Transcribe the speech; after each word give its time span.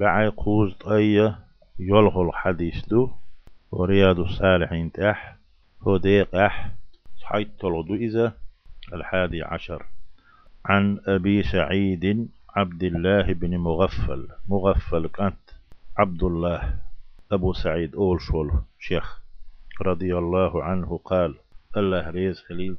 بعي 0.00 0.28
قوز 0.28 0.72
طية 0.74 1.38
يلغل 1.78 2.30
حديث 2.34 2.86
دو. 2.88 3.10
ورياض 3.72 4.20
الصالحين 4.20 4.92
تح 4.92 5.36
هديق 5.86 6.34
أح. 6.34 6.70
حيث 7.22 7.48
طلعدو 7.60 7.94
إذا. 7.94 8.32
الحادي 8.92 9.42
عشر. 9.42 9.86
عن 10.64 11.00
أبي 11.06 11.42
سعيد 11.42 12.28
عبد 12.56 12.82
الله 12.82 13.32
بن 13.32 13.56
مغفل. 13.58 14.28
مغفل 14.48 15.06
كانت 15.06 15.46
عبد 15.98 16.22
الله. 16.22 16.78
أبو 17.32 17.52
سعيد 17.52 17.94
أول 17.94 18.20
شول 18.20 18.52
شيخ. 18.78 19.20
رضي 19.82 20.18
الله 20.18 20.62
عنه 20.64 21.00
قال 21.04 21.34
الله 21.76 22.10
ريز 22.10 22.40
خليل 22.40 22.76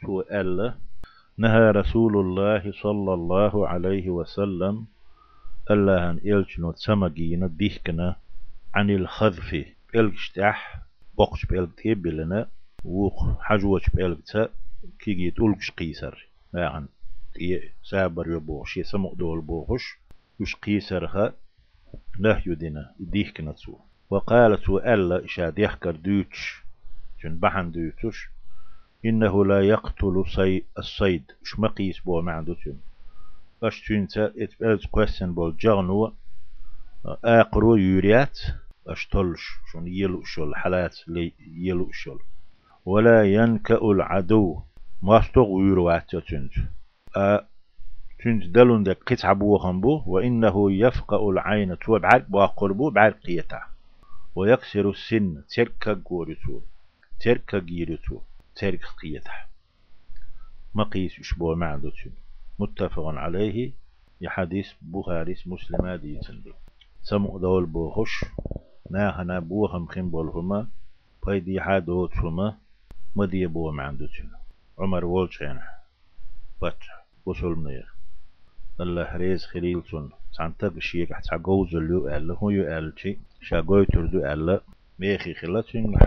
شو 0.00 0.20
ألا. 0.20 0.74
نهى 1.38 1.70
رسول 1.70 2.16
الله 2.16 2.72
صلى 2.72 3.14
الله 3.14 3.68
عليه 3.68 4.10
وسلم 4.10 4.86
الله 5.70 6.10
أن 6.10 6.20
إلشنو 6.24 6.72
تسمجينا 6.72 7.46
ديكنا 7.46 8.16
عن 8.74 8.90
الخذف 8.90 9.64
إلشتاح 9.94 10.82
بقش 11.18 11.46
بإلك 11.46 11.88
بلنا 11.88 12.48
وخ 12.84 13.40
حجوش 13.40 13.90
بإلك 13.90 14.18
تا 14.26 14.48
كيجي 14.98 15.30
تولكش 15.30 15.70
قيسر. 15.70 16.28
يعني 16.54 16.86
سابر 17.82 18.32
يبوغش 18.32 18.76
يسمو 18.76 19.14
دول 19.14 19.40
بوغش 19.40 19.98
يش 20.40 20.54
قيسرها 20.54 21.34
له 22.18 22.42
يدنا 22.46 22.94
ديكنا 23.00 23.52
تسو. 23.52 23.78
وقالت 24.10 24.68
وألا 24.68 25.24
إشاد 25.24 25.58
يحكر 25.58 25.96
دوتش 25.96 26.62
جن 27.24 27.38
بحن 27.38 27.70
دوتش 27.70 28.28
إنه 29.04 29.44
لا 29.44 29.60
يقتل 29.60 30.24
صي 30.26 30.64
الصيد. 30.78 31.32
مش 31.42 31.58
مقيس 31.58 32.00
بو 32.00 32.20
معدوتون 32.20 32.80
باش 33.62 33.88
تنسى 33.88 34.32
اتبالز 34.36 34.86
قوسن 34.86 35.34
بول 35.34 35.56
جغنو 35.56 36.12
آقرو 37.24 37.76
يوريات 37.76 38.38
باش 38.86 39.06
تلش 39.06 39.44
شون 39.72 39.86
يلو 39.86 40.24
شول 40.24 40.56
حالات 40.56 41.08
لي 41.08 41.32
يلو 41.38 41.90
شول 41.92 42.20
ولا 42.86 43.34
ينكأ 43.34 43.90
العدو 43.90 44.60
ما 45.02 45.18
استغ 45.18 45.48
يروات 45.60 46.16
تنج 46.16 46.52
تنج 48.24 48.46
دلون 48.46 48.82
دك 48.82 49.12
قطع 49.12 49.32
بوهم 49.32 49.80
بو 49.80 50.02
وإنه 50.06 50.72
يفقأ 50.72 51.30
العين 51.30 51.78
تو 51.78 51.98
بعد 51.98 52.26
بو 52.60 52.90
بعد 52.90 53.12
قيتا 53.12 53.62
ويكسر 54.34 54.90
السن 54.90 55.42
تركا 55.54 56.02
قورتو 56.04 56.60
تركا 57.20 57.58
جيرتو 57.58 58.20
ترك 58.54 58.84
قيتا 59.02 59.32
مقيس 60.74 61.12
شبو 61.12 61.54
معدوتون 61.54 62.12
متفق 62.58 63.04
عليه. 63.06 63.72
يحديث 64.20 64.72
بخاري 64.82 65.36
مسلم 65.46 66.20
سندو 66.20 66.52
سمو 67.02 67.38
دول 67.38 67.66
بوخش. 67.66 68.24
ناهنا 68.90 69.38
بوهم 69.38 69.86
خم 69.86 70.10
بولهما 70.10 70.68
بيدي 71.26 71.60
حادو 71.60 72.06
تهما 72.06 72.58
مدي 73.16 73.46
بو 73.46 73.70
معندوتون 73.70 74.30
عمر 74.78 75.04
وولشين. 75.04 75.60
بات 76.62 76.78
وصل 77.26 77.54
منير. 77.54 77.86
الله 78.80 79.16
ريز 79.16 79.44
خليل 79.44 79.82
سن. 79.90 80.08
سانتق 80.32 80.78
شيك 80.78 81.12
حتى 81.12 81.38
جوز 81.38 81.76
اللو 81.76 82.08
ألا 82.08 82.34
هو 82.34 82.50
يألتي 82.50 83.18
شاقوي 83.40 83.86
تردو 83.86 84.18
ألا 84.18 84.60
ميخي 84.98 85.34
خلاتين. 85.34 85.98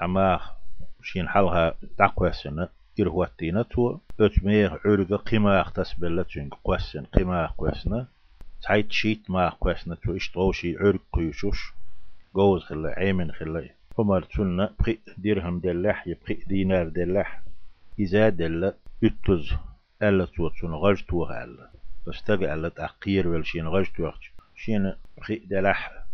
تما 0.00 0.40
شين 1.02 1.28
حالها 1.28 1.74
تقوى 1.98 2.32
سنة. 2.32 2.68
إرهواتينا 3.00 3.62
تو 3.62 3.98
أتمير 4.20 4.80
عرق 4.84 5.22
قيمة 5.22 5.60
أختس 5.60 5.94
بلتين 5.94 6.48
قوسن 6.64 7.04
قيمة 7.04 7.46
قوسنا 7.58 8.06
تعيد 8.62 8.92
شيت 8.92 9.30
ما 9.30 9.48
قوسنا 9.48 9.94
تو 9.94 10.16
إشتوشي 10.16 10.76
عرق 10.76 11.00
قيوشوش. 11.12 11.72
جوز 12.36 12.62
خلا 12.62 12.88
عيمن 12.98 13.32
خلا 13.32 13.68
عمر 13.98 14.22
تلنا 14.22 14.72
بقي 14.80 14.98
درهم 15.18 15.58
دلح 15.58 16.06
يبقي 16.06 16.34
دينار 16.34 16.88
دلح 16.88 17.42
إذا 17.98 18.28
دل 18.28 18.72
اتز 19.04 19.54
ألا 20.02 20.24
توتسون 20.24 20.74
غج 20.74 21.02
توها 21.08 21.44
ألا 21.44 21.70
بس 22.06 22.22
تبع 22.22 22.54
ألا 22.54 22.68
تأقير 22.68 23.28
والشين 23.28 23.66
غج 23.66 23.86
توغج 23.96 24.22
شين 24.56 24.92
بقي 25.18 25.36
دلح 25.36 26.04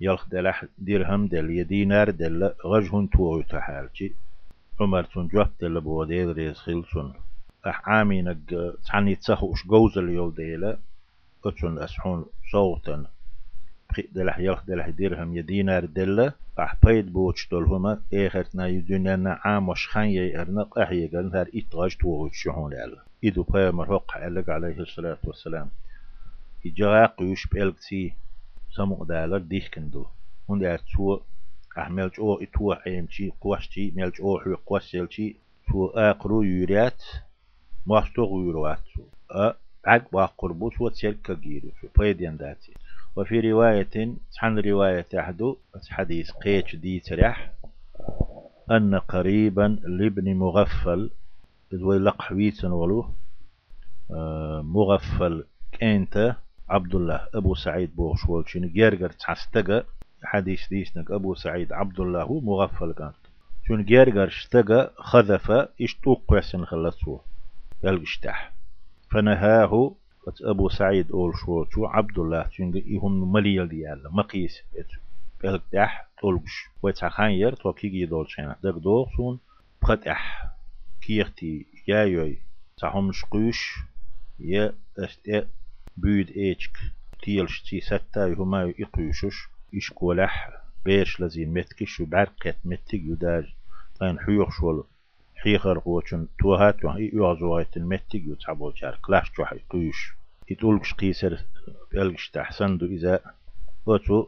يلخ 0.00 0.28
دلح 0.28 0.64
درهم 0.78 1.26
دل 1.26 1.50
يدينار 1.50 2.10
دل 2.10 2.52
غج 2.64 2.88
هن 2.92 3.10
توغي 3.10 3.42
تحالتي 3.42 4.12
عمر 4.80 5.02
تون 5.02 5.28
جواب 5.28 5.50
دل 5.60 5.80
بوديل 5.80 6.32
ريز 6.32 6.56
خلصون 6.56 7.14
أح 7.66 7.88
عامينك 7.88 8.38
تعني 8.86 9.14
تسخوش 9.14 9.66
جوز 9.66 9.98
اليول 9.98 10.34
ديلا 10.34 10.78
أتون 11.44 11.78
أسحون 11.78 12.26
صوتا. 12.52 13.06
دلح 14.12 14.38
يلخ 14.38 14.64
دلح 14.64 14.88
درهم 14.88 15.36
يدينار 15.36 15.84
دلة. 15.84 16.32
أح 16.58 16.76
بيد 16.84 17.12
بوش 17.12 17.48
دولهما. 17.50 18.02
إخرتنا 18.14 18.66
يدنينا 18.66 19.40
عام 19.44 19.68
وشخان 19.68 20.08
يأرنا 20.10 20.68
أحيي 20.78 21.06
قلن 21.06 21.34
هار 21.34 21.48
إتغاج 21.54 21.96
توغج 21.96 22.32
شحون 22.32 22.70
لألا 22.70 23.02
إدو 23.24 23.42
بيا 23.42 23.70
مرهق 23.70 24.12
علق 24.16 24.50
عليه 24.50 24.78
الصلاة 24.80 25.18
والسلام. 25.24 25.68
إجاق 26.66 27.22
يوش 27.22 27.46
بألقتي 27.46 28.12
سمو 28.70 29.04
دالر 29.04 29.38
ديح 29.38 29.68
كندو. 29.68 30.06
هون 30.50 30.58
دار 30.58 30.78
تو 30.78 31.20
حوي 34.44 34.54
قواسيلتي 34.66 35.36
تو 35.68 35.86
آقرو 35.86 36.42
يوريات 36.42 37.02
مواستو 37.86 38.40
يوروات 38.40 38.82
أ 39.30 39.52
عق 39.86 40.08
بيدين 41.98 42.36
داتي 42.36 42.72
وفي 43.16 43.40
رواية 43.40 44.14
عن 44.42 44.58
رواية 44.58 45.06
أحدو 45.18 45.56
حديث 45.90 46.30
قيش 46.30 46.76
دي 46.76 47.00
تريح 47.00 47.52
أن 48.70 48.94
قريبا 48.94 49.78
لابن 49.84 50.34
مغفل 50.34 51.10
ذوي 51.74 51.98
لقحويتن 51.98 52.70
ولو 52.70 53.10
مغفل 54.62 55.44
كانت 55.72 56.36
عبد 56.68 56.94
الله 56.94 57.28
أبو 57.34 57.54
سعيد 57.54 57.96
بوغشول 57.96 58.44
شنو 58.48 58.68
جيرجر 58.68 59.10
تحستقى 59.10 59.84
حديث 60.24 60.68
ديسنك 60.68 61.10
أبو 61.10 61.34
سعيد 61.34 61.72
عبد 61.72 62.00
الله 62.00 62.40
مغفل 62.40 62.92
كانت 62.92 63.14
شنو 63.68 63.82
جيرجر 63.82 64.26
اشتقى 64.26 64.92
خذف 64.96 65.50
إشتوق 65.80 66.22
قوسن 66.28 66.64
خلصوه 66.64 67.20
يلقشتح 67.84 68.52
فنهاه 69.10 69.94
أبو 70.44 70.68
سعيد 70.68 71.12
أول 71.12 71.32
شو 71.36 71.64
شو 71.64 71.86
عبد 71.86 72.18
الله. 72.18 72.42
تشنج 72.42 72.76
يهم 72.76 73.32
مليل 73.32 73.68
ديال 73.68 74.02
مقيس. 74.10 74.62
بلك 75.42 75.62
دح 75.72 76.08
تولش 76.20 76.64
ويتخان 76.82 77.30
ير 77.30 77.52
تو 77.52 77.72
كيجي 77.72 78.06
دول 78.06 78.30
شينا. 78.30 78.56
دك 78.62 78.74
دول 78.74 79.06
سون 79.16 79.38
بقتح 79.82 80.46
كيرتي 81.00 81.66
يا 81.88 82.04
يوي 82.04 82.38
تهم 82.76 83.12
شقوش 83.12 83.78
يا 84.38 84.74
است 84.98 85.30
بود 85.96 86.30
ايشك 86.30 86.76
تيلش 87.22 87.62
تي 87.62 87.80
ستا 87.80 88.26
يهما 88.26 88.62
يقيشوش 88.78 89.48
يشكولح 89.72 90.50
بيش 90.84 91.20
لزين 91.20 91.54
متكش 91.54 92.00
وبعرقت 92.00 92.56
متك 92.64 92.94
يدار 92.94 93.54
تاين 93.98 94.18
حيوخ 94.18 94.50
شول 94.50 94.84
حيخر 95.36 95.78
قوچن 95.78 96.26
توهات 96.38 96.84
وهي 96.84 97.06
يعزوات 97.08 97.76
المتك 97.76 98.14
يتعبول 98.14 98.78
شارك 98.78 99.10
لاش 99.10 99.32
جوحي 99.38 99.60
قيوش. 99.70 100.14
يتولكش 100.50 100.94
قيسر 100.94 101.38
بيلكش 101.92 102.30
تحسندو 102.30 102.86
إذا. 102.86 103.20
وتو 103.86 104.26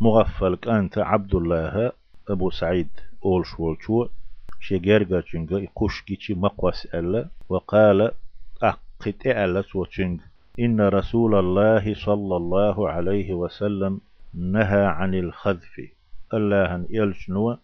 مغفلك 0.00 0.68
أنت 0.68 0.98
عبد 0.98 1.34
الله 1.34 1.92
أبو 2.28 2.50
سعيد 2.50 2.88
أول 3.24 3.46
شولشو 3.46 4.08
شجرجا 4.60 5.20
تشنجا 5.20 5.58
يقوش 5.58 6.02
كيتشي 6.02 6.34
مقوس 6.34 6.86
ألا 6.86 7.28
وقال 7.48 8.10
أقت 8.62 9.26
ألا 9.26 9.62
توتشنج 9.62 10.20
إن 10.60 10.80
رسول 10.80 11.34
الله 11.34 11.94
صلى 11.94 12.36
الله 12.36 12.88
عليه 12.88 13.34
وسلم 13.34 14.00
نهى 14.36 14.84
عن 14.84 15.14
الخذف. 15.14 15.80
الله 16.34 16.74
أن 16.74 16.86
يلشنو 16.90 17.58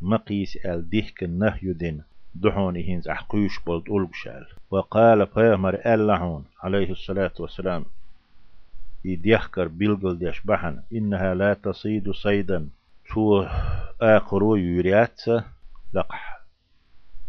مقيس 0.00 0.56
ال 0.56 0.90
ديك 0.90 1.22
النهي 1.22 1.72
دين 1.72 2.02
دحوني 2.34 2.88
هينز 2.88 3.08
أحقيش 3.08 3.58
بولد 3.66 3.88
أولبشال. 3.88 4.46
وقال 4.70 5.26
فيامر 5.26 5.74
اللعون 5.86 6.44
عليه 6.62 6.90
الصلاة 6.90 7.32
والسلام. 7.38 7.84
يديخكر 9.04 9.68
بيلغل 9.68 10.18
ديش 10.18 10.40
بحن. 10.40 10.82
إنها 10.92 11.34
لا 11.34 11.54
تصيد 11.54 12.10
صيدا. 12.10 12.68
تو 13.14 13.46
آخر 14.00 14.56
يريات. 14.56 15.22
لقح. 15.94 16.40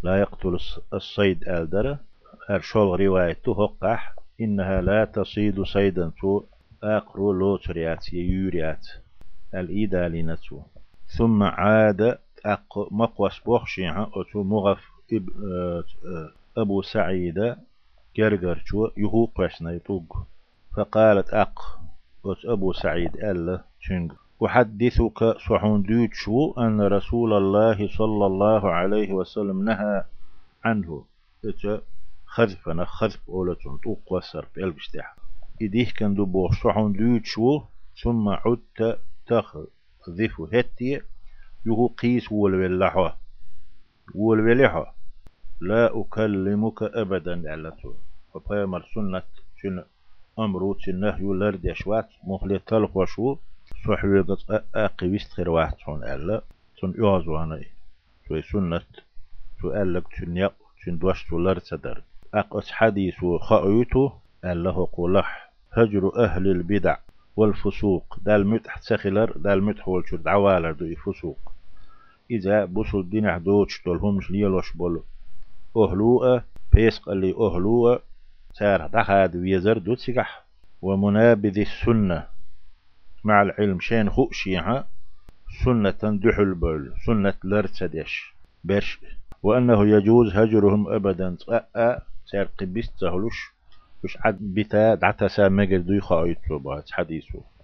لا 0.04 0.20
يقتل 0.20 0.58
الصيد 0.94 1.44
آلدر 1.50 1.98
أرشول 2.50 3.00
روايته 3.00 3.64
هقح 3.64 4.16
إنها 4.42 4.82
لا 4.82 5.06
تصيد 5.06 5.64
صيدا. 5.64 6.12
تو 6.22 6.44
آخر 6.84 7.34
لوتريات 7.34 8.14
يوريات. 8.14 8.88
الإيدالينة. 9.54 10.38
ثم 11.08 11.44
عاد 11.44 12.18
أق 12.46 12.88
مقوس 12.92 13.40
بوخشيها 13.40 14.12
أتو 14.14 14.44
مغف 14.44 14.92
آه، 15.14 15.84
آه، 16.06 16.32
أبو 16.58 16.82
سعيد 16.82 17.56
شو 18.66 18.90
يهو 18.98 19.26
قشنا 19.26 19.72
يطوق. 19.72 20.18
فقالت 20.76 21.30
أق 21.34 21.80
وس 22.24 22.46
أبو 22.46 22.74
سعيد 22.74 23.16
ألا 23.18 23.64
شنق 23.80 24.16
أحدثك 24.46 25.38
صحون 25.50 25.84
أن 26.58 26.82
رسول 26.82 27.34
الله 27.34 27.88
صلى 27.88 28.26
الله 28.26 28.70
عليه 28.72 29.14
وسلم 29.14 29.66
نهى 29.66 30.04
عنه. 30.66 31.04
خذفنا 32.26 32.86
خذف 32.86 33.30
أولتون 33.30 33.80
توق 33.84 34.12
وسر 34.12 34.48
بألبشتح 34.56 35.16
إديه 35.62 35.90
كان 35.98 36.14
دبوغ 36.14 36.52
صحون 36.52 36.94
دوتشو 36.94 37.62
ثم 38.04 38.30
عدت 38.30 39.00
تخذف 39.28 40.42
هتي. 40.54 41.02
يهو 41.66 41.88
قيس 41.88 42.32
والولحو. 42.32 43.10
والولحو. 44.16 44.86
لا 45.62 46.02
أكلمك 46.02 46.84
أبدا 46.84 47.52
على 47.52 47.74
فبيمر 48.34 48.90
سنة 48.96 49.24
شن 49.62 49.84
أمرو 50.40 50.78
النهي 50.88 51.24
لرد 51.24 51.66
يشوات 51.66 52.10
مخلي 52.24 52.60
تلق 52.60 52.98
وشو 52.98 53.38
صحوي 53.86 54.26
أقويست 54.76 55.32
خير 55.32 55.50
واحد 55.50 55.78
شون 55.78 56.04
ألا. 56.04 56.42
شون 56.76 56.94
يوازو 56.98 57.38
هناي. 57.38 57.66
شوي 58.28 58.42
سنة. 58.42 58.82
شن 59.62 60.38
يق 60.38 60.54
شن 60.78 60.98
دوش 60.98 61.26
شو 61.28 61.40
لرد 61.40 61.62
سدر. 61.62 62.04
أقص 62.34 62.72
حديث 62.72 63.26
خأيوتو 63.40 64.12
ألا 64.46 64.72
قولح. 64.72 65.47
هجر 65.78 66.12
أهل 66.16 66.48
البدع 66.48 66.98
والفسوق. 67.36 68.18
دال 68.26 68.48
متح 68.48 68.82
سخلر 68.82 69.38
دال 69.38 69.64
متح 69.64 69.88
والشو 69.88 70.18
دعوالر 70.18 70.72
دو 70.72 70.96
فسوق. 70.96 71.52
إذا 72.32 72.66
بوصل 72.66 73.10
دين 73.10 73.44
دوتش 73.44 73.82
تولهمش 73.82 74.32
ليلوش 74.32 74.74
بولو. 74.74 75.04
أهلوء 75.78 76.42
بيسق 76.74 77.10
اللي 77.10 77.36
أهلوء 77.40 78.00
سار 78.54 78.88
دخاد 78.88 79.36
ويزر 79.36 79.78
دوت 79.78 80.00
سيقح. 80.00 80.44
ومنابذ 80.82 81.60
السنة. 81.60 82.28
مع 83.24 83.42
العلم 83.42 83.80
شين 83.80 84.10
خؤشيها 84.10 84.88
سنة 85.66 86.20
دحل 86.24 86.54
بول 86.54 86.94
سنة 87.06 87.34
لرتسدش 87.44 88.34
برش 88.64 89.00
وأنه 89.44 89.88
يجوز 89.88 90.36
هجرهم 90.36 90.88
أبدا. 90.88 91.38
أأ 91.50 92.02
سار 92.26 92.50
قبست 92.60 92.94
سهلوش 93.00 93.57
وش 94.04 94.18
عد 94.26 94.38
بتا 94.56 94.96
دعتا 94.96 95.28
سامجر 95.28 95.78
خايت 96.00 96.38
حديثه. 96.92 97.57